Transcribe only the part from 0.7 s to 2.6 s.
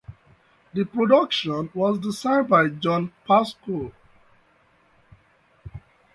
The production was designed